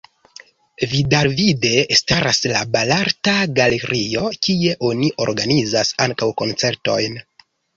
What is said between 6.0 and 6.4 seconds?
ankaŭ